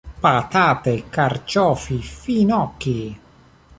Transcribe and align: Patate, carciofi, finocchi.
Patate, 0.21 1.03
carciofi, 1.11 1.99
finocchi. 2.01 2.97